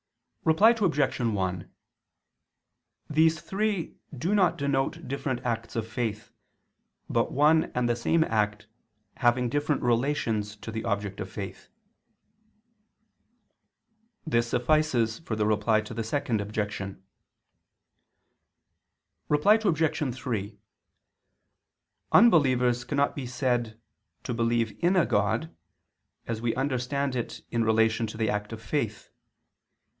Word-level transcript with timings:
Reply 0.43 0.71
Obj. 0.71 1.19
1: 1.19 1.71
These 3.07 3.39
three 3.41 3.97
do 4.17 4.33
not 4.33 4.57
denote 4.57 5.07
different 5.07 5.39
acts 5.45 5.75
of 5.75 5.87
faith, 5.87 6.31
but 7.07 7.31
one 7.31 7.65
and 7.75 7.87
the 7.87 7.95
same 7.95 8.23
act 8.23 8.65
having 9.17 9.47
different 9.49 9.83
relations 9.83 10.55
to 10.55 10.71
the 10.71 10.83
object 10.83 11.19
of 11.19 11.29
faith. 11.31 11.69
This 14.25 14.47
suffices 14.47 15.19
for 15.19 15.35
the 15.35 15.45
Reply 15.45 15.79
to 15.81 15.93
the 15.93 16.03
Second 16.03 16.41
Objection. 16.41 17.03
Reply 19.29 19.59
Obj. 19.63 20.15
3: 20.15 20.59
Unbelievers 22.11 22.83
cannot 22.83 23.15
be 23.15 23.27
said 23.27 23.79
"to 24.23 24.33
believe 24.33 24.75
in 24.83 24.95
a 24.95 25.05
God" 25.05 25.55
as 26.25 26.41
we 26.41 26.55
understand 26.55 27.15
it 27.15 27.41
in 27.51 27.63
relation 27.63 28.07
to 28.07 28.17
the 28.17 28.31
act 28.31 28.51
of 28.51 28.59
faith. 28.59 29.09